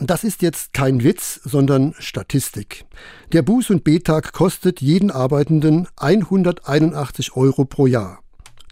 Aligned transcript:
Das 0.00 0.24
ist 0.24 0.42
jetzt 0.42 0.72
kein 0.72 1.04
Witz, 1.04 1.40
sondern 1.44 1.94
Statistik. 1.98 2.86
Der 3.32 3.44
Buß- 3.44 3.70
und 3.70 3.84
B-Tag 3.84 4.32
kostet 4.32 4.80
jeden 4.80 5.10
Arbeitenden 5.10 5.86
181 5.96 7.36
Euro 7.36 7.64
pro 7.64 7.86
Jahr. 7.86 8.20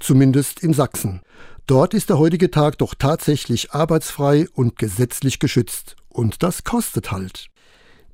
Zumindest 0.01 0.63
in 0.63 0.73
Sachsen. 0.73 1.21
Dort 1.67 1.93
ist 1.93 2.09
der 2.09 2.19
heutige 2.19 2.51
Tag 2.51 2.79
doch 2.79 2.95
tatsächlich 2.95 3.73
arbeitsfrei 3.73 4.47
und 4.55 4.79
gesetzlich 4.79 5.39
geschützt. 5.39 5.95
Und 6.09 6.43
das 6.43 6.65
kostet 6.65 7.13
halt. 7.13 7.49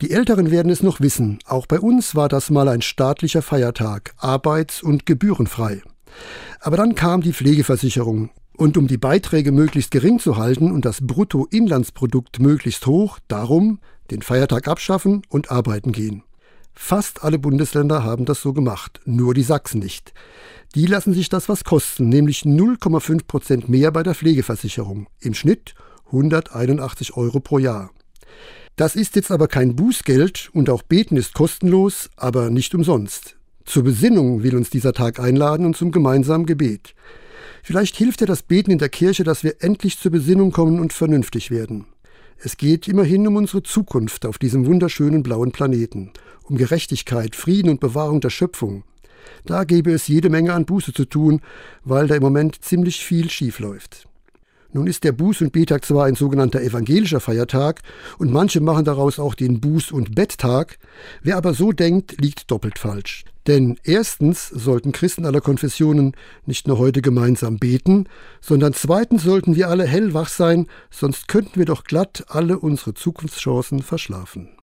Die 0.03 0.11
Älteren 0.11 0.51
werden 0.51 0.71
es 0.71 0.83
noch 0.83 1.01
wissen, 1.01 1.39
auch 1.47 1.67
bei 1.67 1.81
uns 1.81 2.15
war 2.15 2.29
das 2.29 2.51
mal 2.51 2.69
ein 2.69 2.83
staatlicher 2.83 3.41
Feiertag, 3.41 4.13
arbeits- 4.19 4.83
und 4.83 5.07
gebührenfrei. 5.07 5.81
Aber 6.61 6.77
dann 6.77 6.95
kam 6.95 7.23
die 7.23 7.33
Pflegeversicherung. 7.33 8.31
Und 8.57 8.79
um 8.79 8.87
die 8.87 8.97
Beiträge 8.97 9.53
möglichst 9.53 9.91
gering 9.91 10.19
zu 10.19 10.39
halten 10.39 10.73
und 10.73 10.87
das 10.87 11.07
Bruttoinlandsprodukt 11.07 12.41
möglichst 12.41 12.87
hoch, 12.87 13.19
darum 13.29 13.81
den 14.11 14.23
Feiertag 14.23 14.67
abschaffen 14.67 15.23
und 15.29 15.51
arbeiten 15.51 15.93
gehen. 15.93 16.23
Fast 16.73 17.23
alle 17.23 17.39
Bundesländer 17.39 18.03
haben 18.03 18.25
das 18.25 18.41
so 18.41 18.53
gemacht, 18.53 19.01
nur 19.05 19.35
die 19.35 19.43
Sachsen 19.43 19.81
nicht. 19.81 20.15
Die 20.75 20.87
lassen 20.87 21.13
sich 21.13 21.29
das 21.29 21.49
was 21.49 21.65
kosten, 21.65 22.09
nämlich 22.09 22.43
0,5 22.43 23.27
Prozent 23.27 23.69
mehr 23.69 23.91
bei 23.91 24.03
der 24.03 24.15
Pflegeversicherung. 24.15 25.07
Im 25.21 25.35
Schnitt 25.35 25.75
181 26.07 27.17
Euro 27.17 27.41
pro 27.41 27.59
Jahr. 27.59 27.91
Das 28.77 28.95
ist 28.95 29.17
jetzt 29.17 29.31
aber 29.31 29.49
kein 29.49 29.75
Bußgeld 29.75 30.51
und 30.53 30.71
auch 30.71 30.83
Beten 30.83 31.17
ist 31.17 31.35
kostenlos, 31.35 32.11
aber 32.17 32.51
nicht 32.51 32.75
umsonst. 32.75 33.37
Zur 33.65 33.85
Besinnung 33.85 34.43
will 34.43 34.55
uns 34.55 34.71
dieser 34.71 34.93
Tag 34.93 35.19
einladen 35.19 35.67
und 35.67 35.77
zum 35.77 35.93
gemeinsamen 35.93 36.47
Gebet. 36.47 36.95
Vielleicht 37.67 37.97
hilft 37.97 38.21
ja 38.21 38.29
das 38.29 38.45
Beten 38.45 38.71
in 38.71 38.79
der 38.79 38.89
Kirche, 38.89 39.25
dass 39.25 39.43
wir 39.43 39.57
endlich 39.59 39.99
zur 39.99 40.13
Besinnung 40.13 40.53
kommen 40.53 40.79
und 40.79 40.93
vernünftig 40.93 41.51
werden. 41.51 41.85
Es 42.39 42.59
geht 42.59 42.87
immerhin 42.87 43.27
um 43.27 43.35
unsere 43.35 43.65
Zukunft 43.65 44.25
auf 44.25 44.39
diesem 44.39 44.67
wunderschönen 44.67 45.25
blauen 45.25 45.51
Planeten, 45.51 46.13
um 46.45 46.59
Gerechtigkeit, 46.59 47.35
Frieden 47.35 47.71
und 47.71 47.81
Bewahrung 47.81 48.21
der 48.21 48.31
Schöpfung. 48.31 48.85
Da 49.47 49.65
gäbe 49.65 49.91
es 49.91 50.07
jede 50.07 50.31
Menge 50.31 50.55
an 50.55 50.65
Buße 50.65 50.93
zu 50.93 51.07
tun, 51.07 51.41
weil 51.83 52.07
da 52.07 52.15
im 52.15 52.23
Moment 52.23 52.65
ziemlich 52.65 53.05
viel 53.05 53.31
schief 53.31 53.59
läuft. 53.59 54.07
Nun 54.73 54.87
ist 54.87 55.05
der 55.05 55.17
Buß- 55.17 55.43
und 55.43 55.53
Betag 55.53 55.85
zwar 55.85 56.07
ein 56.07 56.15
sogenannter 56.15 56.61
evangelischer 56.61 57.21
Feiertag 57.21 57.81
und 58.19 58.33
manche 58.33 58.61
machen 58.61 58.85
daraus 58.85 59.19
auch 59.19 59.35
den 59.35 59.61
Buß- 59.61 59.93
und 59.93 60.15
Betttag. 60.15 60.79
Wer 61.23 61.37
aber 61.37 61.55
so 61.55 61.73
denkt, 61.73 62.21
liegt 62.21 62.51
doppelt 62.51 62.79
falsch. 62.79 63.25
Denn 63.47 63.79
erstens 63.85 64.49
sollten 64.49 64.93
Christen 64.93 65.25
aller 65.25 65.41
Konfessionen 65.41 66.13
nicht 66.47 66.67
nur 66.67 66.79
heute 66.79 67.01
gemeinsam 67.01 67.59
beten, 67.59 68.09
sondern 68.41 68.73
zweitens 68.73 69.23
sollten 69.23 69.55
wir 69.55 69.69
alle 69.69 69.85
hellwach 69.87 70.29
sein, 70.29 70.67
sonst 70.91 71.29
könnten 71.29 71.57
wir 71.57 71.65
doch 71.65 71.85
glatt 71.85 72.25
alle 72.29 72.59
unsere 72.59 72.95
Zukunftschancen 72.95 73.83
verschlafen. 73.83 74.49